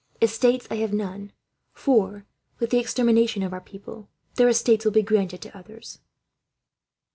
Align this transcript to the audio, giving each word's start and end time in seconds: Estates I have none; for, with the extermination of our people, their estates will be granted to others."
Estates 0.19 0.67
I 0.71 0.77
have 0.77 0.91
none; 0.93 1.31
for, 1.73 2.25
with 2.57 2.71
the 2.71 2.79
extermination 2.79 3.43
of 3.43 3.53
our 3.53 3.61
people, 3.61 4.09
their 4.33 4.49
estates 4.49 4.83
will 4.83 4.91
be 4.91 5.03
granted 5.03 5.43
to 5.43 5.55
others." 5.55 5.99